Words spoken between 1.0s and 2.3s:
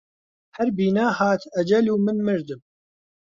هات ئەجەل و من